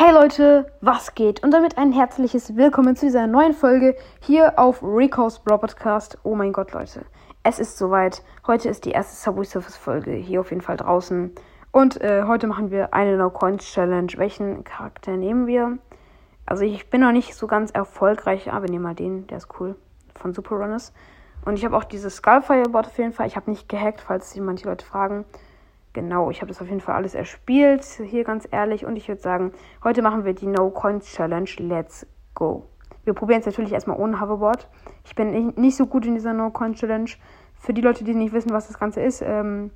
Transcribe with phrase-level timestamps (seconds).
[0.00, 1.42] Hey Leute, was geht?
[1.42, 6.18] Und damit ein herzliches Willkommen zu dieser neuen Folge hier auf Rico's Brawl Podcast.
[6.22, 7.04] Oh mein Gott, Leute,
[7.42, 8.22] es ist soweit.
[8.46, 11.32] Heute ist die erste Subway Surface Folge hier auf jeden Fall draußen.
[11.72, 14.12] Und äh, heute machen wir eine No Coins Challenge.
[14.18, 15.78] Welchen Charakter nehmen wir?
[16.46, 19.48] Also ich bin noch nicht so ganz erfolgreich, aber wir nehmen mal den, der ist
[19.58, 19.74] cool,
[20.14, 20.92] von Super Runners.
[21.44, 23.26] Und ich habe auch dieses Skullfire Bot auf jeden Fall.
[23.26, 25.24] Ich habe nicht gehackt, falls sich manche Leute fragen.
[25.92, 28.84] Genau, ich habe das auf jeden Fall alles erspielt, hier ganz ehrlich.
[28.84, 29.52] Und ich würde sagen,
[29.82, 31.48] heute machen wir die No Coins Challenge.
[31.58, 32.66] Let's go.
[33.04, 34.68] Wir probieren es natürlich erstmal ohne Hoverboard.
[35.04, 37.10] Ich bin nicht so gut in dieser No Coins Challenge.
[37.54, 39.70] Für die Leute, die nicht wissen, was das Ganze ist, ähm,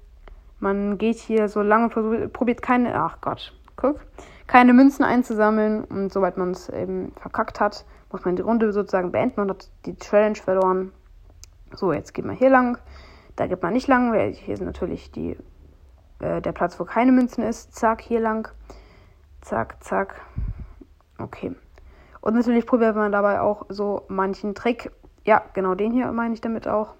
[0.61, 4.01] man geht hier so lange und probiert keine, ach Gott, guck,
[4.47, 5.83] keine Münzen einzusammeln.
[5.85, 9.71] Und sobald man es eben verkackt hat, muss man die Runde sozusagen beenden und hat
[9.87, 10.93] die Challenge verloren.
[11.75, 12.79] So, jetzt geht man hier lang.
[13.35, 15.37] Da geht man nicht lang, weil hier sind natürlich die
[16.23, 17.75] äh, der Platz, wo keine Münzen ist.
[17.75, 18.49] Zack, hier lang.
[19.41, 20.21] Zack, zack.
[21.19, 21.55] Okay.
[22.21, 24.93] Und natürlich probiert man dabei auch so manchen Trick.
[25.25, 26.95] Ja, genau den hier meine ich damit auch.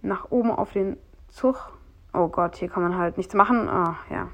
[0.00, 0.96] Nach oben auf den
[1.28, 1.72] Zug.
[2.14, 3.68] Oh Gott, hier kann man halt nichts machen.
[3.68, 4.28] Ah, ja.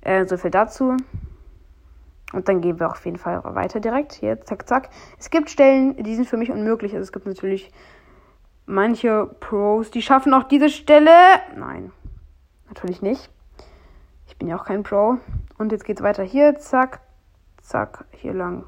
[0.00, 0.96] Äh, so viel dazu.
[2.32, 4.14] Und dann gehen wir auf jeden Fall weiter direkt.
[4.14, 4.90] Hier, zack, zack.
[5.18, 6.92] Es gibt Stellen, die sind für mich unmöglich.
[6.92, 7.72] Also es gibt natürlich
[8.66, 11.10] manche Pros, die schaffen auch diese Stelle.
[11.56, 11.92] Nein,
[12.68, 13.30] Natürlich nicht.
[14.26, 15.18] Ich bin ja auch kein Pro.
[15.58, 16.56] Und jetzt geht's weiter hier.
[16.58, 17.00] Zack,
[17.62, 18.64] zack, hier lang.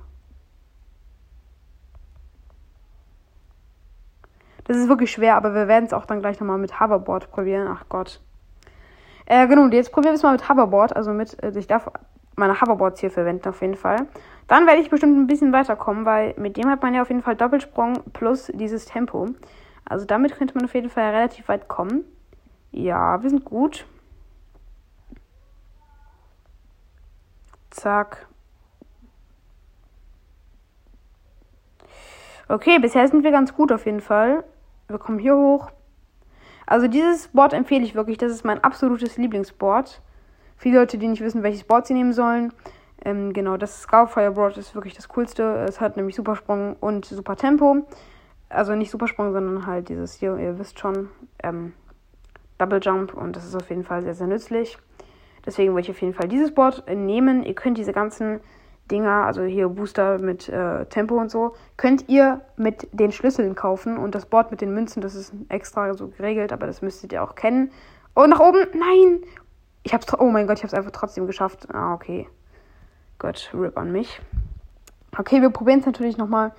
[4.64, 7.66] Das ist wirklich schwer, aber wir werden es auch dann gleich nochmal mit Hoverboard probieren.
[7.70, 8.20] Ach Gott.
[9.24, 10.94] Äh, genau, jetzt probieren wir es mal mit Hoverboard.
[10.94, 11.90] Also mit, äh, ich darf
[12.36, 14.06] meine Hoverboards hier verwenden auf jeden Fall.
[14.46, 17.22] Dann werde ich bestimmt ein bisschen weiterkommen, weil mit dem hat man ja auf jeden
[17.22, 19.26] Fall Doppelsprung plus dieses Tempo.
[19.84, 22.04] Also damit könnte man auf jeden Fall relativ weit kommen.
[22.72, 23.86] Ja, wir sind gut.
[27.70, 28.26] Zack.
[32.48, 34.42] Okay, bisher sind wir ganz gut auf jeden Fall.
[34.88, 35.70] Wir kommen hier hoch.
[36.66, 38.18] Also dieses Board empfehle ich wirklich.
[38.18, 40.02] Das ist mein absolutes Lieblingsboard.
[40.56, 42.52] Viele Leute, die nicht wissen, welches Board sie nehmen sollen.
[43.04, 45.64] Ähm, genau, das Scoutfire Board ist wirklich das coolste.
[45.68, 47.86] Es hat nämlich Supersprung und Super Tempo.
[48.48, 51.10] Also nicht Supersprung, sondern halt dieses hier, ihr wisst schon,
[51.42, 51.74] ähm,
[52.58, 53.14] Double Jump.
[53.14, 54.78] Und das ist auf jeden Fall sehr, sehr nützlich.
[55.46, 57.42] Deswegen würde ich auf jeden Fall dieses Board nehmen.
[57.42, 58.40] Ihr könnt diese ganzen
[58.90, 63.96] Dinger, also hier Booster mit äh, Tempo und so, könnt ihr mit den Schlüsseln kaufen.
[63.96, 67.22] Und das Board mit den Münzen, das ist extra so geregelt, aber das müsstet ihr
[67.22, 67.70] auch kennen.
[68.14, 69.20] Und nach oben, nein!
[69.84, 71.68] Ich hab's, oh mein Gott, ich hab's einfach trotzdem geschafft.
[71.72, 72.26] Ah, okay.
[73.18, 74.20] Gott, rip an mich.
[75.16, 76.52] Okay, wir probieren es natürlich nochmal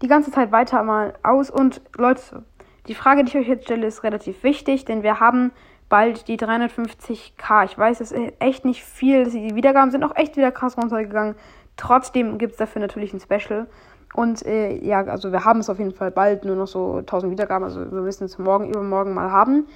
[0.00, 1.50] die ganze Zeit weiter mal aus.
[1.50, 2.44] Und Leute,
[2.88, 5.52] die Frage, die ich euch jetzt stelle, ist relativ wichtig, denn wir haben
[5.88, 7.64] bald die 350k.
[7.64, 9.30] Ich weiß, es ist echt nicht viel.
[9.30, 11.34] Die Wiedergaben sind auch echt wieder krass runtergegangen.
[11.76, 13.66] Trotzdem gibt es dafür natürlich ein Special.
[14.14, 17.30] Und äh, ja, also wir haben es auf jeden Fall bald, nur noch so 1000
[17.30, 17.64] Wiedergaben.
[17.64, 19.66] Also wir müssen es morgen, übermorgen mal haben.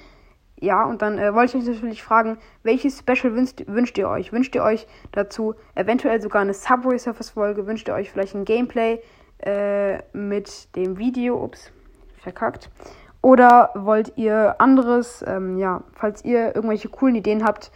[0.59, 4.31] Ja, und dann äh, wollte ich euch natürlich fragen, welches Special wünscht, wünscht ihr euch?
[4.31, 7.67] Wünscht ihr euch dazu eventuell sogar eine Subway Surface Folge?
[7.67, 9.01] Wünscht ihr euch vielleicht ein Gameplay
[9.39, 11.43] äh, mit dem Video?
[11.43, 11.71] Ups,
[12.21, 12.69] verkackt.
[13.23, 15.23] Oder wollt ihr anderes?
[15.25, 17.71] Ähm, ja, falls ihr irgendwelche coolen Ideen habt,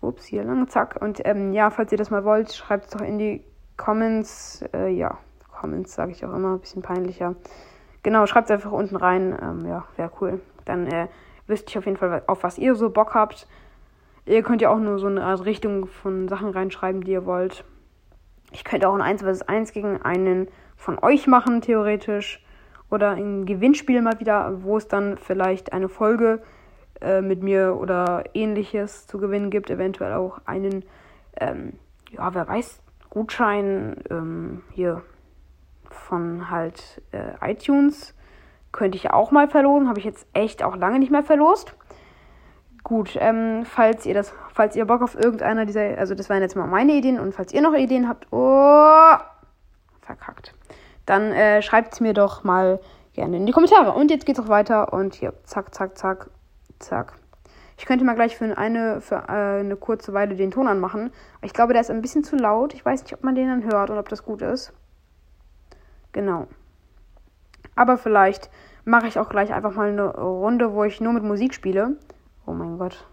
[0.00, 0.96] ups, hier lang, zack.
[1.02, 3.44] Und ähm, ja, falls ihr das mal wollt, schreibt es doch in die
[3.76, 4.64] Comments.
[4.72, 5.18] Äh, ja,
[5.52, 7.34] Comments sage ich auch immer, bisschen peinlicher.
[8.02, 9.38] Genau, schreibt es einfach unten rein.
[9.42, 10.40] Ähm, ja, wäre cool.
[10.64, 11.08] Dann äh,
[11.46, 13.46] wüsste ich auf jeden Fall, auf was ihr so Bock habt.
[14.24, 17.64] Ihr könnt ja auch nur so eine Art Richtung von Sachen reinschreiben, die ihr wollt.
[18.50, 22.42] Ich könnte auch ein 1 vs 1 gegen einen von euch machen, theoretisch
[22.90, 26.42] oder ein Gewinnspiel mal wieder, wo es dann vielleicht eine Folge
[27.00, 29.70] äh, mit mir oder ähnliches zu gewinnen gibt.
[29.70, 30.84] Eventuell auch einen,
[31.38, 31.74] ähm,
[32.10, 35.02] ja, wer weiß, Gutschein ähm, hier
[35.88, 38.14] von halt äh, iTunes.
[38.72, 39.88] Könnte ich auch mal verlosen.
[39.88, 41.74] Habe ich jetzt echt auch lange nicht mehr verlost.
[42.82, 46.56] Gut, ähm, falls ihr das, falls ihr Bock auf irgendeiner dieser, also das waren jetzt
[46.56, 49.16] mal meine Ideen und falls ihr noch Ideen habt, oh,
[50.00, 50.54] verkackt
[51.10, 52.78] dann äh, schreibt es mir doch mal
[53.14, 53.92] gerne in die Kommentare.
[53.92, 56.30] Und jetzt geht's auch weiter und hier, zack, zack, zack,
[56.78, 57.14] zack.
[57.76, 61.10] Ich könnte mal gleich für eine, für äh, eine kurze Weile den Ton anmachen.
[61.42, 62.74] Ich glaube, der ist ein bisschen zu laut.
[62.74, 64.72] Ich weiß nicht, ob man den dann hört oder ob das gut ist.
[66.12, 66.46] Genau.
[67.74, 68.48] Aber vielleicht
[68.84, 71.96] mache ich auch gleich einfach mal eine Runde, wo ich nur mit Musik spiele.
[72.46, 73.04] Oh mein Gott.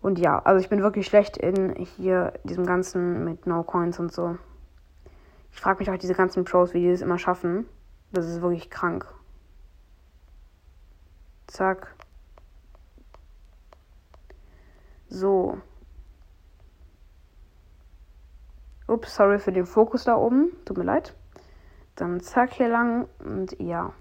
[0.00, 4.12] Und ja, also ich bin wirklich schlecht in hier diesem ganzen mit No Coins und
[4.12, 4.38] so.
[5.56, 7.66] Ich frage mich auch diese ganzen Pros, wie die das immer schaffen.
[8.12, 9.06] Das ist wirklich krank.
[11.46, 11.94] Zack.
[15.08, 15.58] So.
[18.86, 20.52] Ups, sorry für den Fokus da oben.
[20.66, 21.16] Tut mir leid.
[21.94, 23.94] Dann zack hier lang und ja.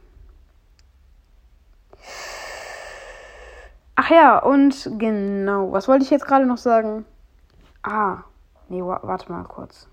[3.96, 7.06] Ach ja, und genau, was wollte ich jetzt gerade noch sagen?
[7.82, 8.26] Ah,
[8.68, 9.88] nee, wa warte mal kurz.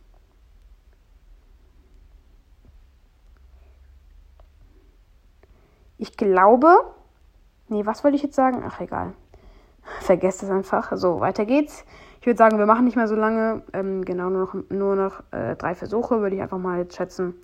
[6.02, 6.81] Ich glaube.
[7.69, 8.64] Nee, was wollte ich jetzt sagen?
[8.66, 9.12] Ach, egal.
[10.00, 10.90] Vergesst es einfach.
[10.96, 11.84] So, weiter geht's.
[12.20, 13.62] Ich würde sagen, wir machen nicht mehr so lange.
[13.72, 17.34] Ähm, genau, nur noch, nur noch äh, drei Versuche, würde ich einfach mal jetzt schätzen.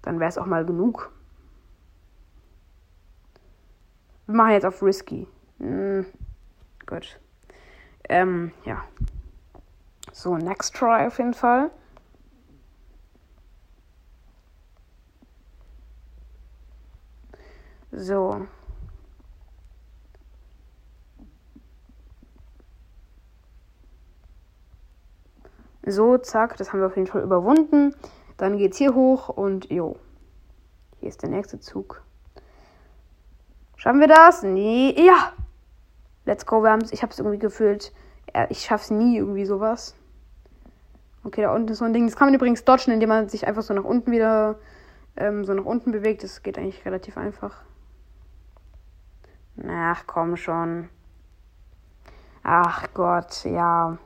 [0.00, 1.12] Dann wäre es auch mal genug.
[4.24, 5.28] Wir machen jetzt auf Risky.
[5.58, 6.06] Hm,
[6.86, 7.20] gut.
[8.08, 8.84] Ähm, ja.
[10.12, 11.70] So, next try auf jeden Fall.
[17.98, 18.46] So.
[25.84, 27.92] So, zack, das haben wir auf jeden Fall überwunden.
[28.36, 29.96] Dann geht's hier hoch und jo.
[31.00, 32.04] Hier ist der nächste Zug.
[33.76, 34.44] Schaffen wir das?
[34.44, 35.32] Nee, ja.
[36.24, 36.92] Let's go, wir haben's.
[36.92, 37.92] Ich hab's irgendwie gefühlt.
[38.48, 39.96] Ich schaff's nie irgendwie sowas.
[41.24, 42.06] Okay, da unten ist so ein Ding.
[42.06, 44.60] Das kann man übrigens dodgen, indem man sich einfach so nach unten wieder
[45.16, 46.22] ähm, so nach unten bewegt.
[46.22, 47.64] Das geht eigentlich relativ einfach.
[49.66, 50.88] Ach, komm schon.
[52.42, 53.98] Ach Gott, ja.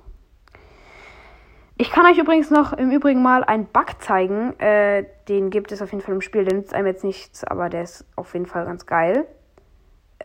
[1.76, 4.58] Ich kann euch übrigens noch im Übrigen mal einen Bug zeigen.
[4.60, 6.44] Äh, den gibt es auf jeden Fall im Spiel.
[6.44, 9.26] Der nützt einem jetzt nichts, aber der ist auf jeden Fall ganz geil.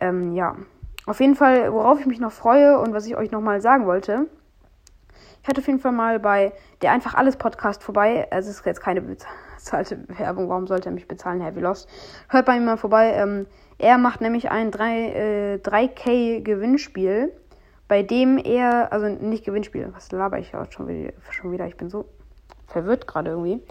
[0.00, 0.56] Ähm, ja.
[1.06, 4.28] Auf jeden Fall, worauf ich mich noch freue und was ich euch nochmal sagen wollte.
[5.42, 6.52] Ich hatte auf jeden Fall mal bei
[6.82, 8.28] der Einfach Alles Podcast vorbei.
[8.30, 9.00] Also es ist jetzt keine
[9.58, 10.48] bezahlte Werbung.
[10.48, 11.88] Warum sollte er mich bezahlen, Heavy Lost?
[12.28, 13.12] Hört bei ihm mal vorbei.
[13.14, 13.46] Ähm,
[13.78, 17.32] er macht nämlich ein 3, äh, 3K Gewinnspiel
[17.88, 21.76] bei dem er, also nicht Gewinnspiel, was laber ich auch schon wieder, schon wieder, ich
[21.76, 22.04] bin so
[22.66, 23.62] verwirrt gerade irgendwie.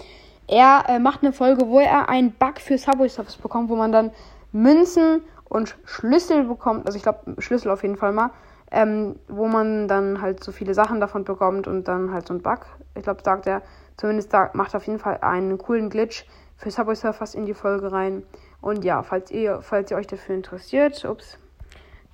[0.48, 3.92] Er äh, macht eine Folge, wo er einen Bug für Subway Surfers bekommt, wo man
[3.92, 4.12] dann
[4.51, 8.31] Münzen und Schlüssel bekommt, also ich glaube Schlüssel auf jeden Fall mal,
[8.72, 12.42] ähm, wo man dann halt so viele Sachen davon bekommt und dann halt so ein
[12.42, 12.66] Bug.
[12.95, 13.62] Ich glaube, sagt er,
[13.97, 17.91] zumindest da macht auf jeden Fall einen coolen Glitch für Subway Surfers in die Folge
[17.91, 18.23] rein.
[18.61, 21.38] Und ja, falls ihr, falls ihr euch dafür interessiert, ups,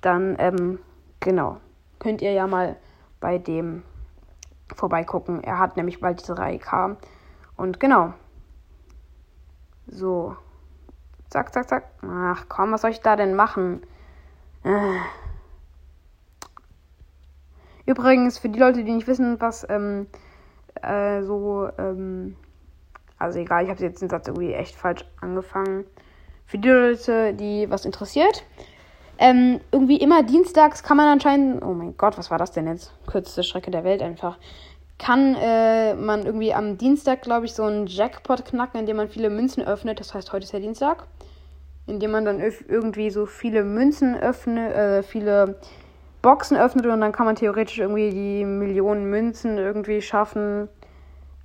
[0.00, 0.78] dann, ähm,
[1.20, 1.58] genau
[2.04, 2.76] könnt ihr ja mal
[3.18, 3.82] bei dem
[4.74, 5.42] vorbeigucken.
[5.42, 6.96] Er hat nämlich bald diese 3K.
[7.56, 8.12] Und genau.
[9.86, 10.36] So.
[11.30, 11.84] Zack, zack, zack.
[12.02, 13.82] Ach komm, was soll ich da denn machen?
[14.64, 14.98] Äh.
[17.86, 20.06] Übrigens, für die Leute, die nicht wissen, was ähm,
[20.82, 22.36] äh, so, ähm,
[23.18, 25.84] also egal, ich habe jetzt den Satz irgendwie echt falsch angefangen.
[26.46, 28.44] Für die Leute, die was interessiert,
[29.18, 32.92] ähm, irgendwie immer dienstags kann man anscheinend, oh mein Gott, was war das denn jetzt?
[33.06, 34.38] Kürzeste Strecke der Welt einfach.
[34.98, 39.30] Kann äh, man irgendwie am Dienstag, glaube ich, so einen Jackpot knacken, indem man viele
[39.30, 40.00] Münzen öffnet.
[40.00, 41.06] Das heißt, heute ist ja Dienstag.
[41.86, 45.58] Indem man dann irgendwie so viele Münzen öffnet, äh, viele
[46.24, 50.68] Boxen öffnet und dann kann man theoretisch irgendwie die Millionen Münzen irgendwie schaffen.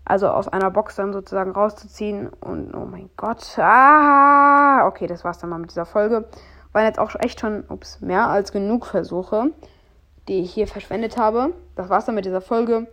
[0.06, 2.30] Also aus einer Box dann sozusagen rauszuziehen.
[2.30, 3.60] Und oh mein Gott.
[3.60, 6.26] Ah, okay, das war's dann mal mit dieser Folge
[6.72, 9.52] waren jetzt auch echt schon ups, mehr als genug Versuche,
[10.28, 11.54] die ich hier verschwendet habe.
[11.76, 12.88] Das war's dann mit dieser Folge.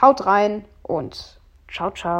[0.00, 2.08] Haut rein und ciao, ciao.